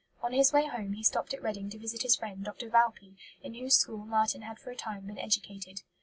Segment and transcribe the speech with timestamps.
[0.23, 2.69] On his way home he stopped at Reading to visit his friend Dr.
[2.71, 5.83] Valpy, in whose school Marten had for a time been educated.